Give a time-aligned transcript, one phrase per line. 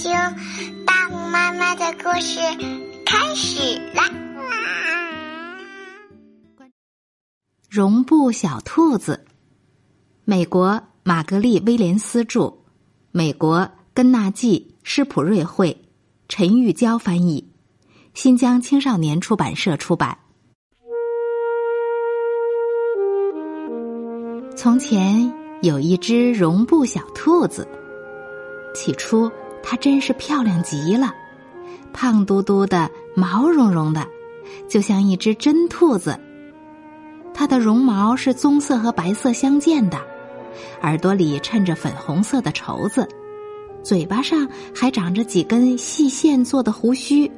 [0.00, 0.10] 听
[0.86, 2.40] 大虎妈妈的故事
[3.04, 4.08] 开始啦！
[7.68, 9.26] 绒布小兔子，
[10.24, 12.50] 美国玛格丽·威廉斯著，
[13.12, 15.76] 美国根纳季·施普瑞绘，
[16.30, 17.52] 陈玉娇翻译，
[18.14, 20.16] 新疆青少年出版社出版。
[24.56, 25.30] 从前
[25.60, 27.68] 有一只绒布小兔子。
[28.72, 29.28] 起初，
[29.62, 31.14] 它真是漂亮极了，
[31.92, 34.06] 胖嘟嘟的，毛茸茸的，
[34.68, 36.18] 就像一只真兔子。
[37.32, 39.98] 它的绒毛是棕色和白色相间的，
[40.82, 43.08] 耳朵里衬着粉红色的绸子，
[43.82, 47.30] 嘴巴上还长着几根细线做的胡须，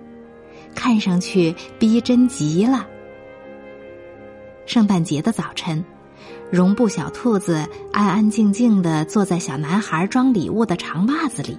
[0.74, 2.86] 看上去逼真极了。
[4.64, 5.84] 圣诞节的早晨。
[6.50, 11.56] 绒布小兔子安安静静的坐在小男孩装礼物的长袜子里，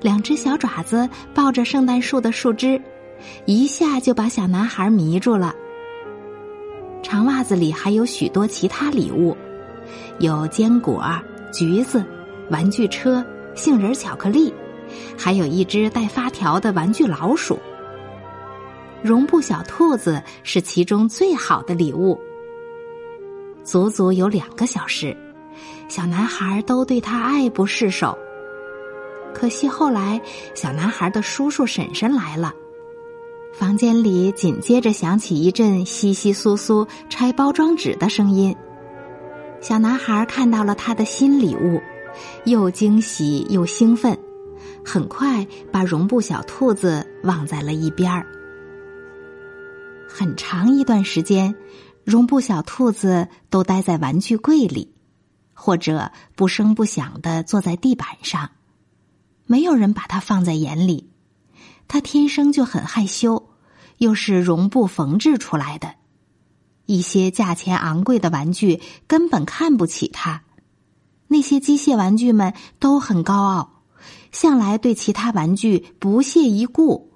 [0.00, 2.80] 两只小爪子抱着圣诞树的树枝，
[3.46, 5.54] 一下就把小男孩迷住了。
[7.02, 9.36] 长袜子里还有许多其他礼物，
[10.18, 11.04] 有坚果、
[11.52, 12.04] 橘子、
[12.50, 14.52] 玩具车、杏仁巧克力，
[15.18, 17.58] 还有一只带发条的玩具老鼠。
[19.02, 22.18] 绒布小兔子是其中最好的礼物。
[23.62, 25.14] 足足有两个小时，
[25.88, 28.18] 小男孩都对他爱不释手。
[29.44, 30.18] 可惜后来，
[30.54, 32.54] 小男孩的叔叔婶婶来了，
[33.52, 38.56] 房间里紧接着响起一阵稀稀疏疏拆包装纸的声音。
[39.60, 41.78] 小男孩看到了他的新礼物，
[42.46, 44.18] 又惊喜又兴奋，
[44.82, 48.26] 很快把绒布小兔子忘在了一边儿。
[50.08, 51.54] 很长一段时间。
[52.02, 54.94] 绒布小兔子都待在玩具柜里，
[55.52, 58.50] 或者不声不响的坐在地板上，
[59.46, 61.10] 没有人把它放在眼里。
[61.86, 63.50] 它天生就很害羞，
[63.98, 65.94] 又是绒布缝制出来的，
[66.86, 70.42] 一些价钱昂贵的玩具根本看不起它。
[71.28, 73.82] 那些机械玩具们都很高傲，
[74.32, 77.12] 向来对其他玩具不屑一顾。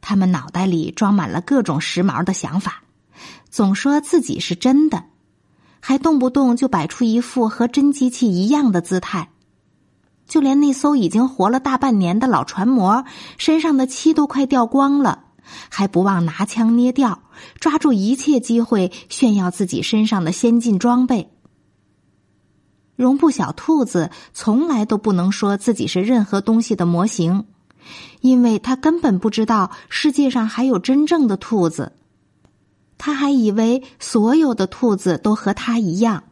[0.00, 2.82] 他们脑袋里装满了各种时髦的想法。
[3.50, 5.04] 总说自己是真的，
[5.80, 9.30] 还动不动就摆出一副和真机器一样的姿态。
[10.30, 13.04] 就连那艘已经活了大半年的老船模，
[13.36, 15.24] 身上的漆都快掉光了，
[15.68, 17.24] 还不忘拿枪捏掉，
[17.58, 21.32] 抓住一切机会炫耀自己身上的先进装备。
[22.94, 27.46] 绒布小兔子从来都不能说自己是任何东西的模型，
[28.20, 31.92] 因为他根本不知道世界上还有真正的兔子。
[32.98, 36.22] 他还以为所有的兔子都和他一样，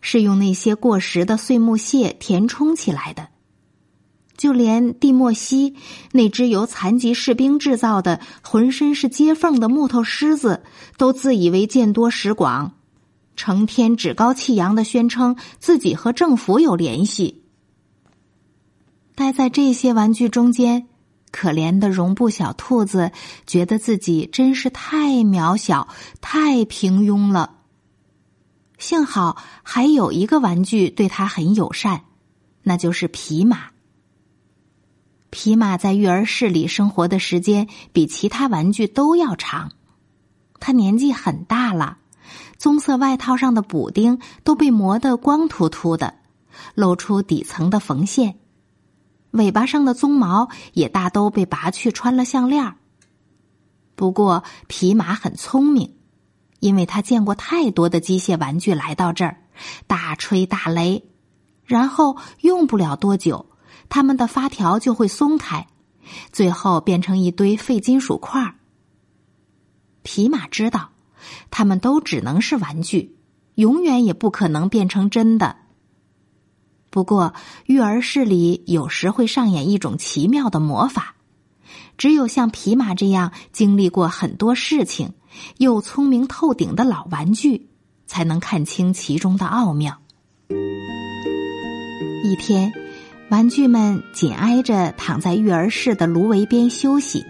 [0.00, 3.26] 是用那些过时的碎木屑填充起来的。
[4.40, 5.76] 就连蒂莫西
[6.12, 10.62] 那只由残疾士兵制造的、浑身是接缝的木头狮子，
[10.96, 12.72] 都自以为见多识广，
[13.36, 17.42] 成天趾高气扬的宣称自己和政府有联系。
[19.14, 20.86] 待在这些玩具中间。
[21.32, 23.12] 可怜的绒布小兔子
[23.46, 25.86] 觉得自己真是太渺小、
[26.20, 27.58] 太平庸了。
[28.78, 32.04] 幸好还有一个玩具对他很友善，
[32.62, 33.66] 那就是皮马。
[35.30, 39.72] 皮马在育儿室里生活的时间比其他玩具都要长。
[40.58, 41.98] 他年纪很大了，
[42.58, 46.14] 棕色外套上的补丁都被磨得光秃秃的，
[46.74, 48.36] 露出底层的缝线。
[49.30, 52.74] 尾巴上的鬃毛也大都被拔去，穿了项链。
[53.94, 55.94] 不过皮马很聪明，
[56.58, 59.36] 因为他见过太多的机械玩具来到这儿，
[59.86, 61.04] 大吹大擂，
[61.64, 63.46] 然后用不了多久，
[63.90, 65.66] 它们的发条就会松开，
[66.32, 68.54] 最后变成一堆废金属块。
[70.02, 70.92] 皮马知道，
[71.50, 73.18] 它们都只能是玩具，
[73.56, 75.56] 永远也不可能变成真的。
[76.88, 77.34] 不过，
[77.66, 81.14] 育儿室里有时会上演一种奇妙的魔法，
[81.98, 85.12] 只有像皮马这样经历过很多事情
[85.58, 87.68] 又聪明透顶的老玩具，
[88.06, 90.00] 才能看清其中的奥妙。
[92.24, 92.72] 一天，
[93.30, 97.24] 玩具们紧挨着躺在育儿室的芦苇边休息。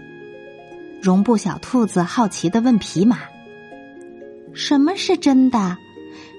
[1.01, 3.19] 绒布小兔子好奇的问皮马
[4.53, 5.77] ：“什么是真的？”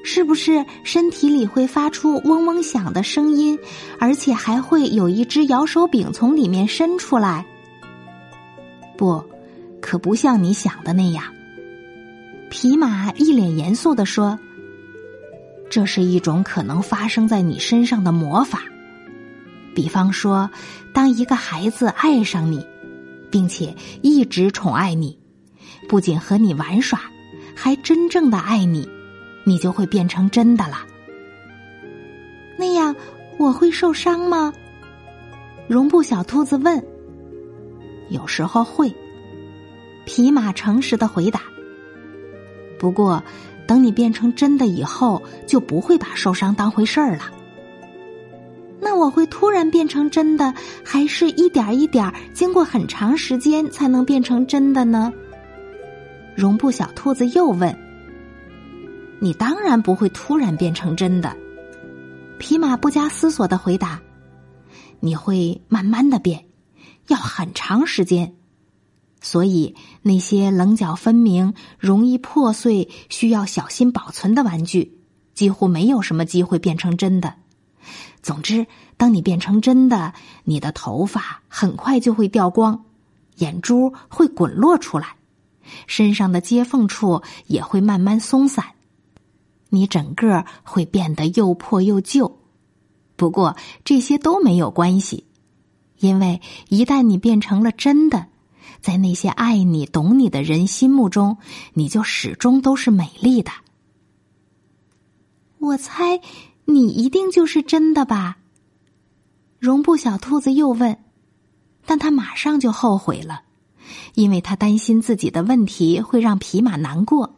[0.05, 3.57] 是不是身体里会发出嗡嗡响的声音，
[4.01, 7.47] 而且还会有一只摇手柄从里面伸出来？
[8.99, 9.25] 不，
[9.81, 11.23] 可不像你想的那样。
[12.51, 14.41] 皮马一脸严肃的说
[15.71, 18.65] ：“这是一种可能发生在你身上的魔法。”
[19.75, 20.51] 比方说，
[20.93, 22.67] 当一个孩子爱上你，
[23.31, 25.19] 并且一直宠爱你，
[25.89, 27.01] 不仅和你玩耍，
[27.55, 28.89] 还真正的爱你，
[29.45, 30.87] 你就会变成真的了。
[32.59, 32.95] 那样
[33.39, 34.53] 我会受伤吗？
[35.69, 36.85] 绒布小兔子问。
[38.11, 38.95] 有时候会。
[40.05, 41.43] 匹马诚实的回答。
[42.77, 43.23] 不过，
[43.69, 47.31] 等你变成真的以后，就不会把受伤当回事儿了。
[49.03, 50.55] 我会突然变成真的，
[50.85, 55.13] 还是一点一点经过很长时间才能变成真的呢？
[56.37, 57.77] 绒布小兔子又问
[59.19, 61.37] ：“你当然不会突然变成真的。”
[62.39, 64.01] 皮马不加思索的回答
[65.01, 66.45] ：“你会慢慢的变，
[67.09, 68.35] 要很长时间。
[69.21, 74.99] 所以那些棱角分明、容易破碎、需要小心保存的玩具，
[75.35, 77.35] 几乎没有什么机会变成真的。”
[78.23, 78.69] 总之，
[79.03, 80.15] 当你变成真的，
[80.45, 82.85] 你的头发很快就会掉光，
[83.39, 85.17] 眼珠会滚落出来，
[85.89, 88.65] 身上的接缝处也会慢慢松散，
[89.71, 92.39] 你整个会变得又破又旧。
[93.17, 95.27] 不过这些都没有关系，
[95.99, 98.29] 因为一旦你变成了真的，
[98.81, 101.39] 在那些爱你、懂你的人心目中，
[101.73, 103.51] 你就始终都是美丽的。
[105.59, 106.21] 我猜。
[106.65, 108.39] 你一定就是真的吧？
[109.63, 110.99] 绒布小兔子又问，
[111.87, 113.43] 但他马上就后悔了，
[114.15, 117.37] 因为他担心自己的问题会让皮马难过。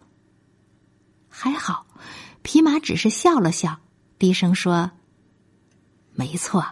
[1.29, 1.85] 还好，
[2.41, 3.79] 皮马只是笑了笑，
[4.19, 4.93] 低声说
[6.17, 6.65] ：“没错，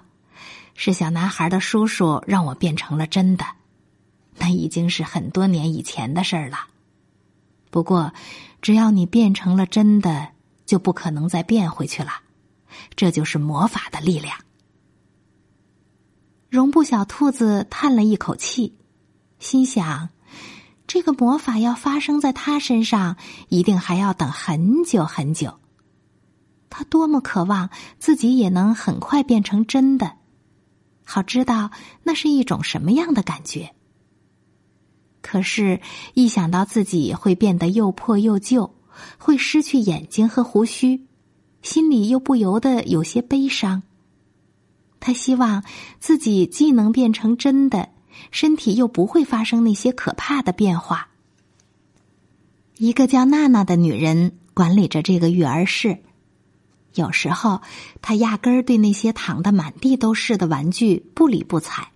[0.75, 3.44] 是小男孩的叔叔让我变成了真的，
[4.38, 6.60] 那已经是很多年以前的事儿了。
[7.70, 8.14] 不过，
[8.62, 10.28] 只要你变成了真的，
[10.64, 12.22] 就不可能再变回去了。”
[12.96, 14.34] 这就是魔法的力量。
[16.52, 18.76] 绒布小兔子叹了一口气，
[19.38, 20.10] 心想：
[20.87, 23.16] 这个魔法要发生在他身上，
[23.49, 25.54] 一定还要等很久很久。
[26.69, 30.19] 他多么渴望自己也能很快变成真的，
[31.06, 31.70] 好知道
[32.02, 33.75] 那是一种什么样的感觉。
[35.22, 35.81] 可是，
[36.12, 38.75] 一想到自己会变得又破又旧，
[39.16, 41.06] 会失去眼睛和胡须。
[41.62, 43.84] 心里又不由得有些悲伤。
[45.02, 45.64] 他希望
[45.99, 47.90] 自己既能变成真的，
[48.31, 51.08] 身体又不会发生那些可怕的变化。
[52.78, 55.99] 一个叫娜娜的女人管理着这个育儿室，
[56.94, 57.60] 有时候
[58.00, 61.88] 她压根儿对那些躺得满地都是的玩具不理不睬；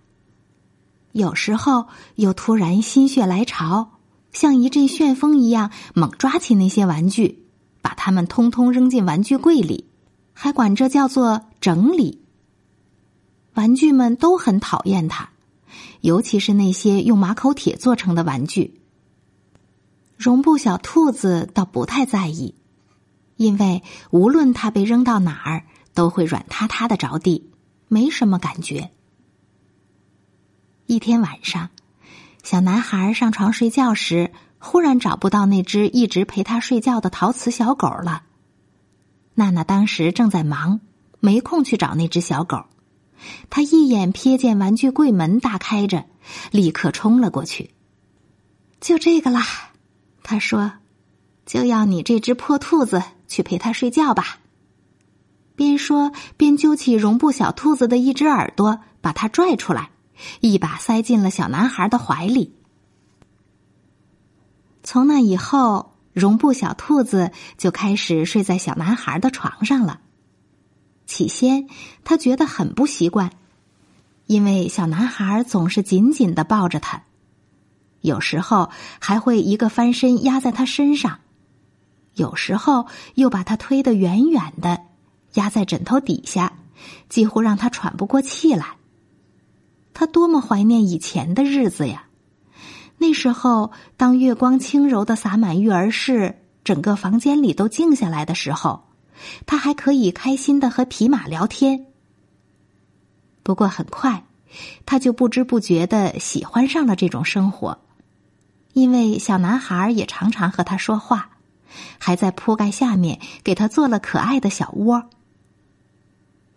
[1.13, 3.99] 有时候又突然心血来潮，
[4.33, 7.43] 像一阵旋风一样猛抓起那些玩具。
[7.79, 9.85] 把它们通通扔进玩具柜里，
[10.33, 12.21] 还管这叫做整理。
[13.57, 15.29] 玩具们都很讨厌它，
[16.01, 18.79] 尤其是那些用马口铁做成的玩具。
[20.15, 22.53] 绒布小兔子倒不太在意，
[23.35, 23.81] 因为
[24.11, 25.65] 无论它被扔到哪儿，
[25.95, 27.49] 都会软塌塌的着地，
[27.87, 28.91] 没什么感觉。
[30.85, 31.71] 一天晚上，
[32.43, 34.31] 小男孩上床睡觉时。
[34.59, 38.23] 忽然找不到那只一直陪他睡觉的陶瓷小狗了。
[39.35, 40.81] 娜娜当时正在忙，
[41.19, 42.65] 没空去找那只小狗。
[43.49, 46.05] 他一眼瞥见玩具柜门大开着，
[46.51, 47.71] 立刻冲了过去。
[48.79, 49.43] 就这个啦，
[50.23, 50.73] 他说
[51.45, 54.39] ：“就要你这只破兔子去陪他睡觉吧。”
[55.55, 59.89] 边说边揪起绒布小兔子的一只耳朵，把它拽出来，
[60.39, 62.53] 一把塞进了小男孩的怀里。
[64.83, 70.01] 从那以后，绒布小兔子就开始睡在小男孩的床上了。
[71.07, 71.67] 起先，
[72.03, 73.31] 他觉得很不习惯，
[74.27, 77.03] 因为小男孩总是紧紧的抱着他，
[78.01, 81.19] 有时候还会一个翻身压在他身上，
[82.13, 84.81] 有时候又把他推得远远的，
[85.33, 86.53] 压在枕头底下，
[87.09, 88.75] 几乎让他喘不过气来。
[89.93, 92.03] 他多么怀念以前的日子呀！
[92.97, 98.86] 那时候，当月光轻柔的洒满育儿室，整个房间里都静下来的时候，
[99.45, 101.85] 他还可以开心的和匹马聊天。
[103.43, 104.25] 不过很快，
[104.85, 107.79] 他就不知不觉的喜欢上了这种生活，
[108.73, 111.37] 因为小男孩也常常和他说话，
[111.97, 115.09] 还在铺盖下面给他做了可爱的小窝。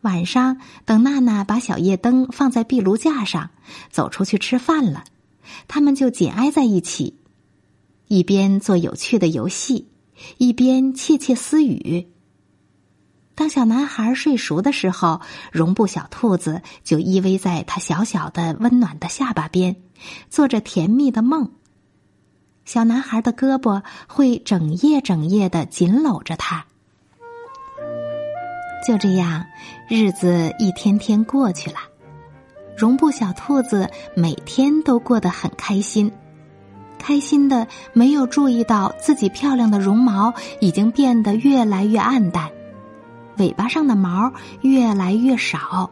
[0.02, 3.50] 晚上，等娜娜把小夜灯放在壁炉架上，
[3.90, 5.04] 走出去吃饭了。
[5.68, 7.18] 他们就紧挨在一起，
[8.08, 9.88] 一边做有趣的游戏，
[10.38, 12.08] 一边窃窃私语。
[13.40, 19.76] 当小男孩睡熟的时候，绒布小兔子就依偎在他小小的、温暖的下巴边，
[20.28, 21.50] 做着甜蜜的梦。
[22.66, 26.66] 小男孩的胳膊会整夜整夜的紧搂着他。
[28.86, 29.46] 就这样，
[29.88, 31.78] 日子一天天过去了，
[32.76, 36.12] 绒布小兔子每天都过得很开心，
[36.98, 42.50] 开心的没有注意到自己漂亮的绒毛已经变得越来越暗淡。
[43.40, 45.90] 尾巴上的毛越来越少，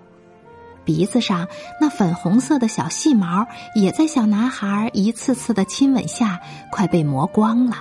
[0.85, 1.49] 鼻子上
[1.81, 6.41] 那粉红色的小细毛也在小男孩一次次的亲吻下
[6.71, 7.79] 快被磨光了。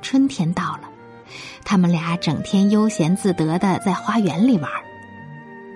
[0.00, 0.88] 春天到了，
[1.66, 4.70] 他们俩整天悠闲自得的在花园里玩。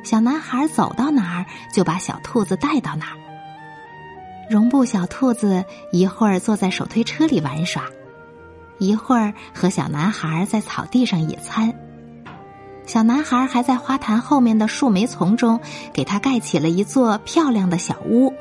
[0.05, 3.17] 小男孩走到哪儿就把小兔子带到哪儿。
[4.49, 7.85] 绒布小兔子一会儿坐在手推车里玩耍，
[8.79, 11.75] 一会儿和小男孩在草地上野餐。
[12.85, 15.61] 小男孩还在花坛后面的树莓丛中
[15.93, 18.33] 给他盖起了一座漂亮的小屋。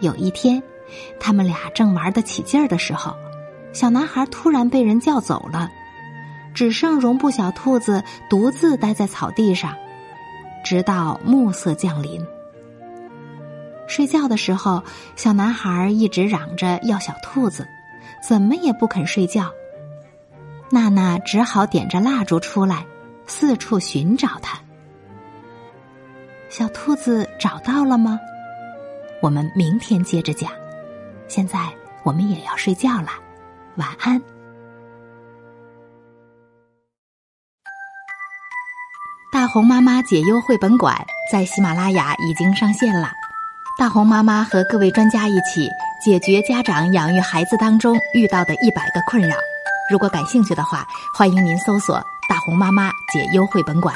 [0.00, 0.62] 有一天，
[1.18, 3.14] 他们俩正玩得起劲儿的时候，
[3.72, 5.68] 小男孩突然被人叫走了，
[6.54, 9.74] 只剩绒布小兔子独自待在草地上，
[10.64, 12.24] 直到暮色降临。
[13.88, 14.84] 睡觉的时候，
[15.16, 17.66] 小男孩一直嚷着要小兔子，
[18.22, 19.50] 怎么也不肯睡觉。
[20.70, 22.84] 娜娜只好点着蜡烛出来，
[23.26, 24.58] 四处寻找它。
[26.50, 28.18] 小兔子找到了吗？
[29.22, 30.50] 我们明天接着讲。
[31.26, 31.58] 现在
[32.04, 33.08] 我们也要睡觉了，
[33.76, 34.20] 晚安。
[39.32, 40.94] 大红妈妈解忧绘本馆
[41.30, 43.10] 在喜马拉雅已经上线了。
[43.78, 45.68] 大红妈妈和各位专家一起
[46.04, 49.36] 解决家长养育孩子当中遇到的一百个困扰。
[49.90, 51.96] 如果感兴趣的话，欢迎您搜索
[52.28, 53.94] “大红妈妈解忧绘本馆”。